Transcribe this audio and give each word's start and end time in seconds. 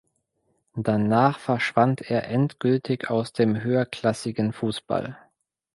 Danach 0.75 1.37
verschwand 1.37 2.01
er 2.01 2.27
endgültig 2.27 3.11
aus 3.11 3.33
dem 3.33 3.61
höherklassigen 3.61 4.51
Fußball. 4.51 5.19